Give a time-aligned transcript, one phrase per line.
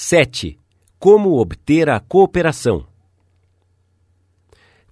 [0.00, 0.56] 7.
[0.96, 2.86] Como obter a cooperação.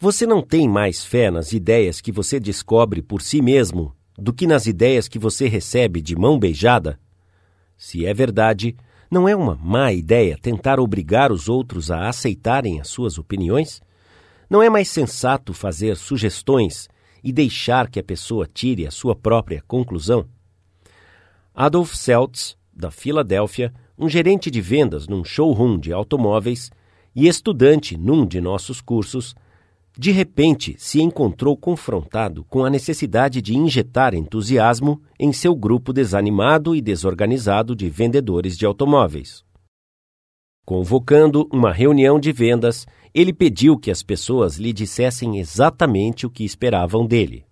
[0.01, 4.49] Você não tem mais fé nas ideias que você descobre por si mesmo do que
[4.49, 6.99] nas ideias que você recebe de mão beijada?
[7.79, 8.77] Se é verdade,
[9.09, 13.81] não é uma má ideia tentar obrigar os outros a aceitarem as suas opiniões?
[14.51, 16.89] Não é mais sensato fazer sugestões
[17.23, 20.27] e deixar que a pessoa tire a sua própria conclusão?
[21.55, 26.71] Adolf Seltz, da Filadélfia, um gerente de vendas num showroom de automóveis
[27.15, 29.35] e estudante num de nossos cursos,
[29.99, 36.77] de repente se encontrou confrontado com a necessidade de injetar entusiasmo em seu grupo desanimado
[36.77, 39.43] e desorganizado de vendedores de automóveis.
[40.67, 46.45] Convocando uma reunião de vendas, ele pediu que as pessoas lhe dissessem exatamente o que
[46.45, 47.47] esperavam dele.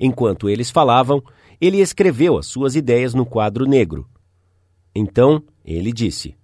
[0.00, 1.22] Enquanto eles falavam,
[1.60, 4.08] ele escreveu as suas ideias no quadro negro.
[4.94, 6.34] Então ele disse: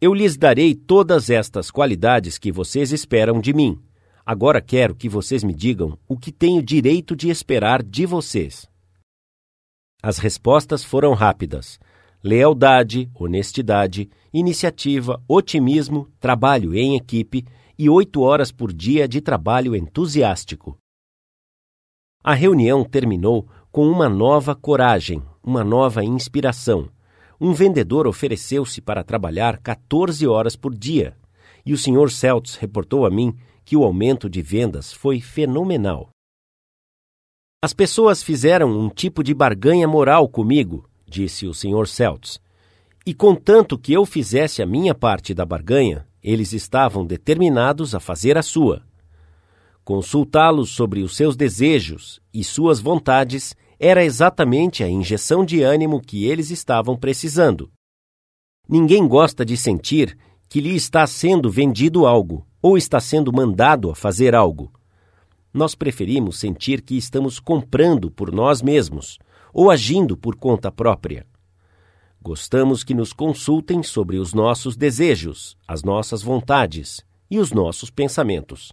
[0.00, 3.80] Eu lhes darei todas estas qualidades que vocês esperam de mim
[4.26, 8.68] Agora quero que vocês me digam o que tenho direito de esperar de vocês.
[10.02, 11.78] As respostas foram rápidas:
[12.24, 17.46] lealdade, honestidade, iniciativa, otimismo, trabalho em equipe
[17.78, 20.76] e oito horas por dia de trabalho entusiástico.
[22.20, 26.90] A reunião terminou com uma nova coragem, uma nova inspiração.
[27.40, 31.16] Um vendedor ofereceu-se para trabalhar 14 horas por dia,
[31.64, 32.10] e o Sr.
[32.10, 33.34] Celtz reportou a mim
[33.64, 36.08] que o aumento de vendas foi fenomenal.
[37.62, 41.86] As pessoas fizeram um tipo de barganha moral comigo, disse o Sr.
[41.86, 42.40] Celtz.
[43.04, 48.38] E contanto que eu fizesse a minha parte da barganha, eles estavam determinados a fazer
[48.38, 48.82] a sua.
[49.84, 56.24] Consultá-los sobre os seus desejos e suas vontades era exatamente a injeção de ânimo que
[56.24, 57.70] eles estavam precisando.
[58.68, 60.16] Ninguém gosta de sentir
[60.48, 64.72] que lhe está sendo vendido algo, ou está sendo mandado a fazer algo.
[65.52, 69.18] Nós preferimos sentir que estamos comprando por nós mesmos
[69.52, 71.26] ou agindo por conta própria.
[72.20, 78.72] Gostamos que nos consultem sobre os nossos desejos, as nossas vontades e os nossos pensamentos.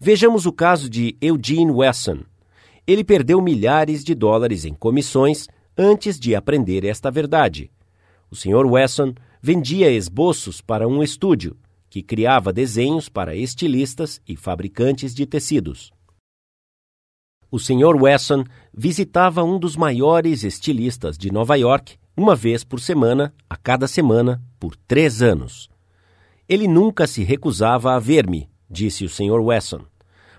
[0.00, 2.24] Vejamos o caso de Eugene Wesson.
[2.86, 7.70] Ele perdeu milhares de dólares em comissões antes de aprender esta verdade.
[8.30, 8.64] O Sr.
[8.66, 11.56] Wesson vendia esboços para um estúdio
[11.88, 15.92] que criava desenhos para estilistas e fabricantes de tecidos.
[17.50, 17.96] O Sr.
[18.00, 23.86] Wesson visitava um dos maiores estilistas de Nova York uma vez por semana, a cada
[23.86, 25.68] semana, por três anos.
[26.48, 29.40] Ele nunca se recusava a ver-me, disse o Sr.
[29.40, 29.84] Wesson,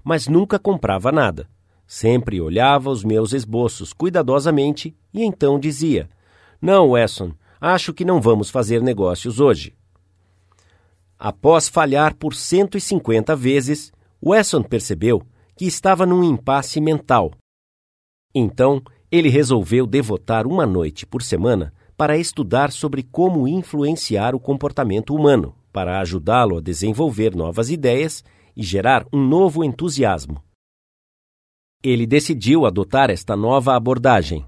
[0.03, 1.47] mas nunca comprava nada.
[1.87, 6.09] Sempre olhava os meus esboços cuidadosamente e então dizia:
[6.61, 7.31] Não, Wesson,
[7.61, 9.73] acho que não vamos fazer negócios hoje.
[11.17, 13.93] Após falhar por 150 vezes,
[14.23, 17.31] Wesson percebeu que estava num impasse mental.
[18.35, 25.15] Então, ele resolveu devotar uma noite por semana para estudar sobre como influenciar o comportamento
[25.15, 28.23] humano, para ajudá-lo a desenvolver novas ideias
[28.55, 30.43] e gerar um novo entusiasmo.
[31.83, 34.45] Ele decidiu adotar esta nova abordagem,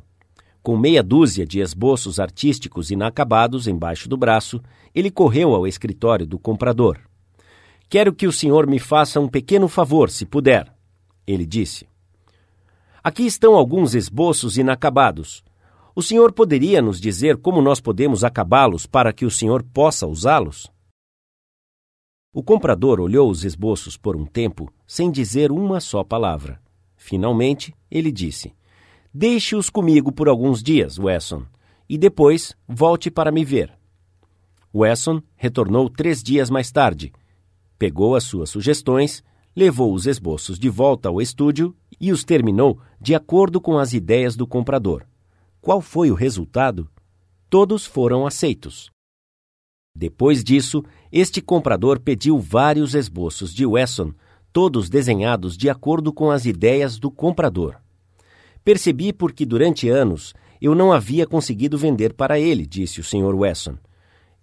[0.61, 4.61] com meia dúzia de esboços artísticos inacabados embaixo do braço,
[4.93, 6.99] ele correu ao escritório do comprador.
[7.87, 10.71] Quero que o senhor me faça um pequeno favor, se puder,
[11.25, 11.87] ele disse.
[13.03, 15.43] Aqui estão alguns esboços inacabados.
[15.95, 20.69] O senhor poderia nos dizer como nós podemos acabá-los para que o senhor possa usá-los?
[22.33, 26.61] O comprador olhou os esboços por um tempo, sem dizer uma só palavra.
[26.99, 28.53] Finalmente, ele disse:
[29.11, 31.45] Deixe-os comigo por alguns dias, Wesson,
[31.87, 33.73] e depois volte para me ver.
[34.75, 37.13] Wesson retornou três dias mais tarde.
[37.79, 39.23] Pegou as suas sugestões,
[39.55, 44.35] levou os esboços de volta ao estúdio e os terminou de acordo com as ideias
[44.35, 45.07] do comprador.
[45.61, 46.89] Qual foi o resultado?
[47.49, 48.91] Todos foram aceitos.
[49.95, 54.13] Depois disso, este comprador pediu vários esboços de Wesson,
[54.51, 57.75] todos desenhados de acordo com as ideias do comprador.
[58.63, 63.35] Percebi porque durante anos eu não havia conseguido vender para ele, disse o Sr.
[63.35, 63.77] Wesson.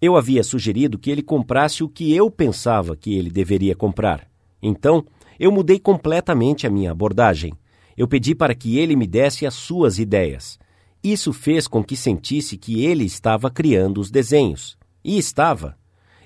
[0.01, 4.29] Eu havia sugerido que ele comprasse o que eu pensava que ele deveria comprar.
[4.63, 5.05] Então,
[5.39, 7.53] eu mudei completamente a minha abordagem.
[7.97, 10.59] Eu pedi para que ele me desse as suas ideias.
[11.03, 14.77] Isso fez com que sentisse que ele estava criando os desenhos.
[15.05, 15.77] E estava.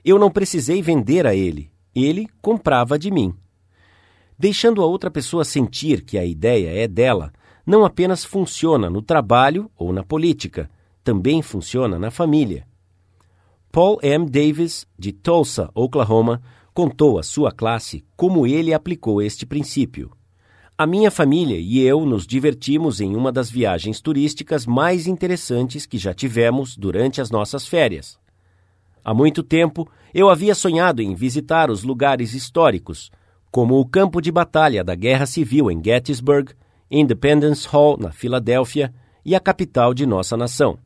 [0.05, 1.71] Eu não precisei vender a ele.
[1.95, 3.35] Ele comprava de mim.
[4.41, 7.31] Deixando a outra pessoa sentir que a ideia é dela,
[7.67, 10.71] não apenas funciona no trabalho ou na política,
[11.05, 12.67] também funciona na família.
[13.71, 14.25] Paul M.
[14.31, 16.41] Davis, de Tulsa, Oklahoma,
[16.73, 20.11] contou à sua classe como ele aplicou este princípio.
[20.79, 25.99] A minha família e eu nos divertimos em uma das viagens turísticas mais interessantes que
[25.99, 28.19] já tivemos durante as nossas férias.
[29.05, 33.11] Há muito tempo eu havia sonhado em visitar os lugares históricos,
[33.51, 36.53] como o campo de batalha da Guerra Civil em Gettysburg,
[36.91, 38.95] Independence Hall, na Filadélfia,
[39.25, 40.79] e a capital de nossa nação.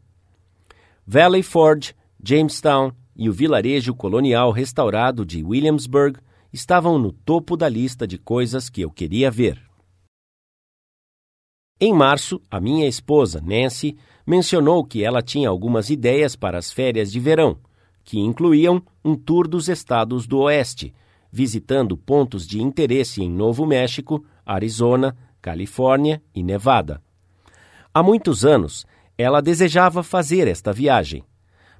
[1.06, 6.18] Valley Forge, Jamestown e o vilarejo colonial restaurado de Williamsburg
[6.52, 9.60] estavam no topo da lista de coisas que eu queria ver.
[11.80, 13.96] Em março, a minha esposa, Nancy,
[14.26, 17.58] mencionou que ela tinha algumas ideias para as férias de verão,
[18.02, 20.94] que incluíam um tour dos estados do Oeste,
[21.34, 27.02] visitando pontos de interesse em Novo México, Arizona, Califórnia e Nevada.
[27.92, 28.86] Há muitos anos,
[29.18, 31.24] ela desejava fazer esta viagem,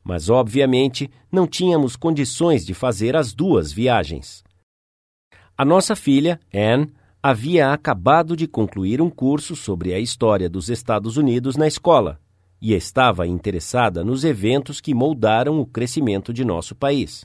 [0.03, 4.43] mas obviamente não tínhamos condições de fazer as duas viagens.
[5.57, 6.93] A nossa filha, Anne,
[7.23, 12.21] havia acabado de concluir um curso sobre a história dos Estados Unidos na escola
[12.61, 17.25] e estava interessada nos eventos que moldaram o crescimento de nosso país.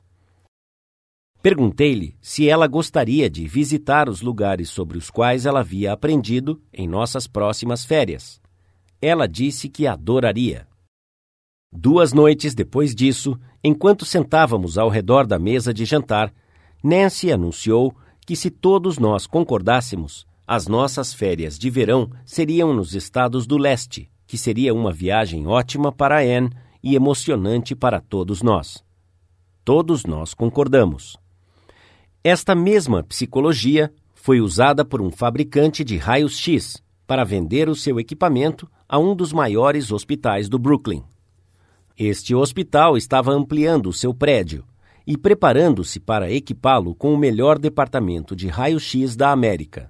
[1.42, 6.86] Perguntei-lhe se ela gostaria de visitar os lugares sobre os quais ela havia aprendido em
[6.86, 8.42] nossas próximas férias.
[9.02, 10.68] Ela disse que adoraria.
[11.72, 16.34] Duas noites depois disso, enquanto sentávamos ao redor da mesa de jantar,
[16.84, 17.96] Nancy anunciou
[18.26, 24.12] que, se todos nós concordássemos, as nossas férias de verão seriam nos estados do leste,
[24.28, 26.50] que seria uma viagem ótima para Anne
[26.84, 28.84] e emocionante para todos nós.
[29.64, 31.18] Todos nós concordamos.
[32.24, 38.70] Esta mesma psicologia foi usada por um fabricante de raios-x para vender o seu equipamento
[38.90, 41.02] a um dos maiores hospitais do Brooklyn.
[41.98, 44.66] Este hospital estava ampliando o seu prédio
[45.08, 49.90] e preparando-se para equipá-lo com o melhor departamento de raio-x da América.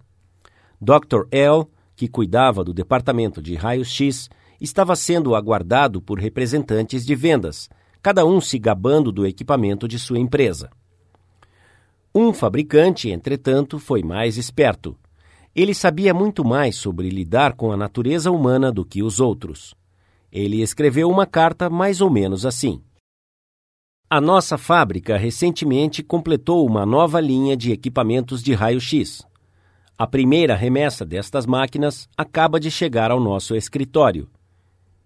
[0.80, 1.28] Dr.
[1.32, 1.66] L,
[1.96, 4.30] que cuidava do departamento de raio-x,
[4.62, 7.68] estava sendo aguardado por representantes de vendas,
[8.04, 10.70] cada um se gabando do equipamento de sua empresa.
[12.14, 14.98] Um fabricante, entretanto, foi mais esperto.
[15.56, 19.76] Ele sabia muito mais sobre lidar com a natureza humana do que os outros.
[20.32, 22.82] Ele escreveu uma carta mais ou menos assim:
[24.12, 29.22] a nossa fábrica recentemente completou uma nova linha de equipamentos de raio-x.
[29.96, 34.28] A primeira remessa destas máquinas acaba de chegar ao nosso escritório.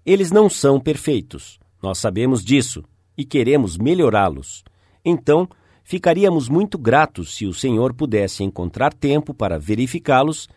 [0.06, 2.82] Eles não são perfeitos, nós sabemos disso
[3.18, 4.64] e queremos melhorá-los.
[5.04, 5.50] Então,
[5.84, 10.48] ficaríamos muito gratos se o senhor pudesse encontrar tempo para verificá-los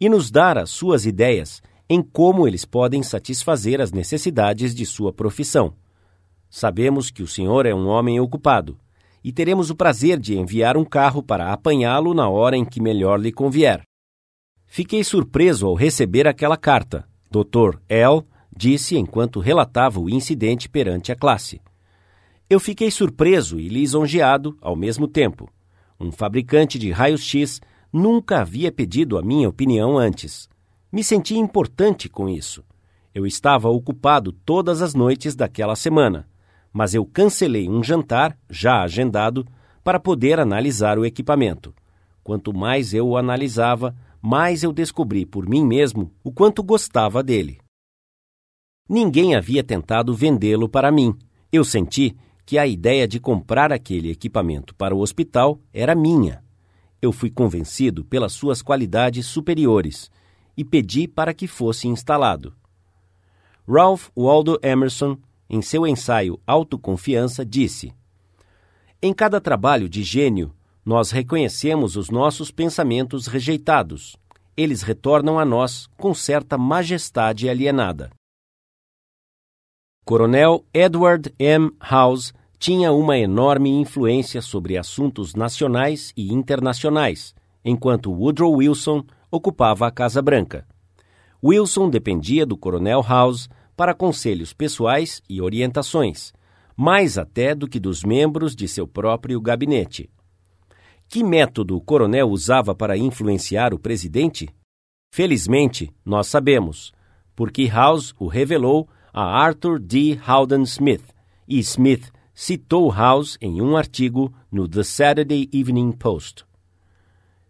[0.00, 5.12] e nos dar as suas ideias em como eles podem satisfazer as necessidades de sua
[5.12, 5.74] profissão.
[6.48, 8.78] Sabemos que o senhor é um homem ocupado
[9.22, 13.18] e teremos o prazer de enviar um carro para apanhá-lo na hora em que melhor
[13.18, 13.82] lhe convier.
[14.66, 17.78] Fiquei surpreso ao receber aquela carta, Dr.
[17.88, 18.22] L.
[18.54, 21.60] disse enquanto relatava o incidente perante a classe.
[22.48, 25.50] Eu fiquei surpreso e lisonjeado ao mesmo tempo.
[25.98, 27.60] Um fabricante de raios-x
[27.92, 30.48] nunca havia pedido a minha opinião antes.
[30.92, 32.64] Me senti importante com isso.
[33.14, 36.26] Eu estava ocupado todas as noites daquela semana
[36.74, 39.46] mas eu cancelei um jantar, já agendado,
[39.84, 41.72] para poder analisar o equipamento.
[42.24, 47.58] Quanto mais eu o analisava, mais eu descobri por mim mesmo o quanto gostava dele.
[48.88, 51.16] Ninguém havia tentado vendê-lo para mim.
[51.52, 56.42] Eu senti que a ideia de comprar aquele equipamento para o hospital era minha.
[57.00, 60.10] Eu fui convencido pelas suas qualidades superiores
[60.56, 62.54] e pedi para que fosse instalado.
[63.66, 67.92] Ralph Waldo Emerson em seu ensaio Autoconfiança, disse:
[69.02, 74.16] Em cada trabalho de gênio, nós reconhecemos os nossos pensamentos rejeitados.
[74.56, 78.10] Eles retornam a nós com certa majestade alienada.
[80.04, 81.70] Coronel Edward M.
[81.80, 87.34] House tinha uma enorme influência sobre assuntos nacionais e internacionais,
[87.64, 90.66] enquanto Woodrow Wilson ocupava a Casa Branca.
[91.42, 96.34] Wilson dependia do Coronel House para conselhos pessoais e orientações,
[96.76, 100.10] mais até do que dos membros de seu próprio gabinete.
[101.08, 104.50] Que método o coronel usava para influenciar o presidente?
[105.10, 106.92] Felizmente, nós sabemos,
[107.34, 110.18] porque House o revelou a Arthur D.
[110.28, 111.04] Howden Smith,
[111.46, 116.44] e Smith citou House em um artigo no The Saturday Evening Post.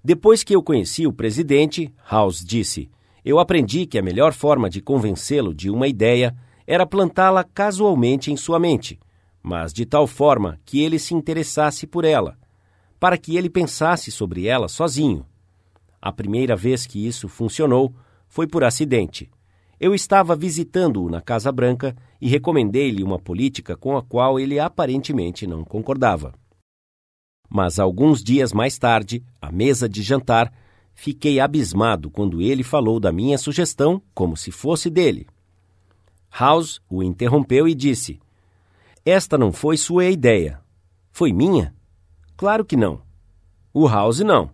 [0.04, 2.90] Depois que eu conheci o presidente, House disse:
[3.24, 8.36] eu aprendi que a melhor forma de convencê-lo de uma ideia era plantá-la casualmente em
[8.36, 9.00] sua mente,
[9.42, 12.36] mas de tal forma que ele se interessasse por ela,
[13.00, 15.24] para que ele pensasse sobre ela sozinho.
[16.00, 17.94] A primeira vez que isso funcionou
[18.28, 19.30] foi por acidente.
[19.84, 25.46] Eu estava visitando-o na Casa Branca e recomendei-lhe uma política com a qual ele aparentemente
[25.46, 26.32] não concordava.
[27.50, 30.50] Mas alguns dias mais tarde, à mesa de jantar,
[30.94, 35.26] fiquei abismado quando ele falou da minha sugestão como se fosse dele.
[36.30, 38.18] House o interrompeu e disse:
[39.04, 40.62] Esta não foi sua ideia.
[41.12, 41.74] Foi minha?
[42.38, 43.02] Claro que não.
[43.70, 44.50] O House não.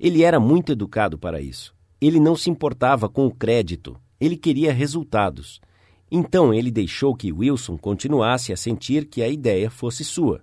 [0.00, 1.72] Ele era muito educado para isso.
[2.00, 5.60] Ele não se importava com o crédito, ele queria resultados.
[6.10, 10.42] Então ele deixou que Wilson continuasse a sentir que a ideia fosse sua.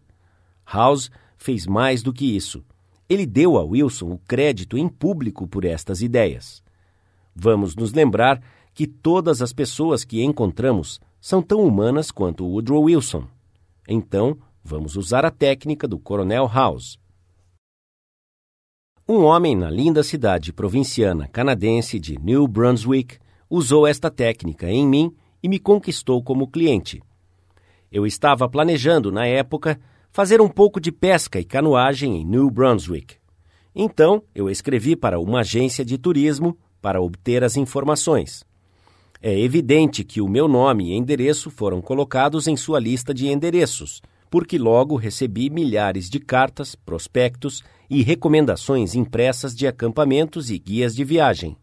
[0.65, 2.63] House fez mais do que isso.
[3.09, 6.63] Ele deu a Wilson o crédito em público por estas ideias.
[7.35, 8.41] Vamos nos lembrar
[8.73, 13.27] que todas as pessoas que encontramos são tão humanas quanto Woodrow Wilson.
[13.87, 16.97] Então, vamos usar a técnica do Coronel House.
[19.07, 23.17] Um homem na linda cidade provinciana canadense de New Brunswick
[23.55, 27.03] usou esta técnica em mim e me conquistou como cliente.
[27.91, 29.79] Eu estava planejando, na época,
[30.11, 33.17] fazer um pouco de pesca e canoagem em New Brunswick.
[33.75, 38.43] Então, eu escrevi para uma agência de turismo para obter as informações.
[39.21, 44.01] É evidente que o meu nome e endereço foram colocados em sua lista de endereços,
[44.31, 51.03] porque logo recebi milhares de cartas, prospectos e recomendações impressas de acampamentos e guias de
[51.03, 51.55] viagem.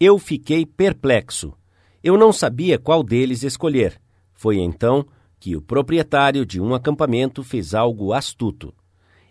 [0.00, 1.54] Eu fiquei perplexo.
[2.02, 4.00] Eu não sabia qual deles escolher.
[4.32, 5.06] Foi então
[5.38, 8.74] que o proprietário de um acampamento fez algo astuto.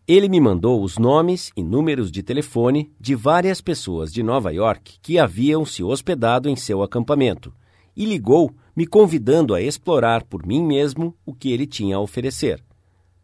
[0.07, 4.99] Ele me mandou os nomes e números de telefone de várias pessoas de Nova York
[5.01, 7.53] que haviam se hospedado em seu acampamento
[7.95, 12.63] e ligou me convidando a explorar por mim mesmo o que ele tinha a oferecer.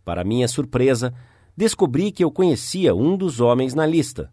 [0.03, 1.13] Para minha surpresa,
[1.55, 4.29] descobri que eu conhecia um dos homens na lista.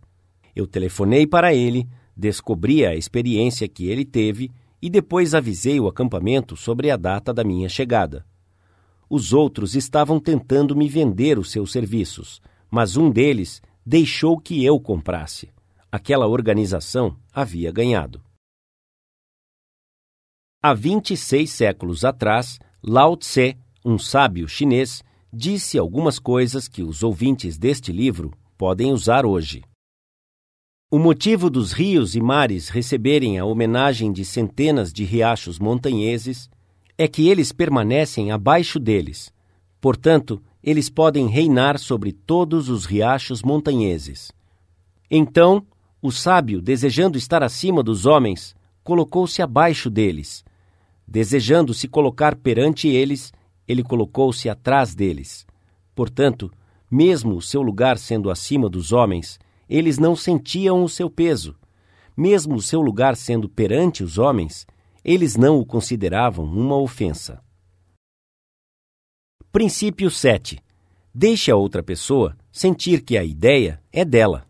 [0.55, 6.57] Eu telefonei para ele, descobri a experiência que ele teve e depois avisei o acampamento
[6.57, 8.25] sobre a data da minha chegada.
[9.09, 14.81] Os outros estavam tentando me vender os seus serviços, mas um deles deixou que eu
[14.81, 15.49] comprasse.
[15.91, 18.21] Aquela organização havia ganhado.
[20.63, 27.57] Há 26 séculos atrás, Lao Tse, um sábio chinês, disse algumas coisas que os ouvintes
[27.57, 29.63] deste livro podem usar hoje.
[30.91, 36.49] O motivo dos rios e mares receberem a homenagem de centenas de riachos montanheses
[36.97, 39.33] é que eles permanecem abaixo deles.
[39.81, 44.33] Portanto, eles podem reinar sobre todos os riachos montanheses.
[45.11, 45.65] Então,
[46.01, 50.45] o sábio, desejando estar acima dos homens, colocou-se abaixo deles
[51.07, 53.33] Desejando se colocar perante eles,
[53.69, 55.47] ele colocou-se atrás deles.
[55.95, 56.51] Portanto,
[56.91, 61.57] mesmo o seu lugar sendo acima dos homens, eles não sentiam o seu peso.
[62.17, 64.67] Mesmo o seu lugar sendo perante os homens,
[65.05, 67.43] eles não o consideravam uma ofensa.
[69.53, 70.59] Princípio 7.
[71.15, 74.46] Deixe a outra pessoa sentir que a ideia é dela.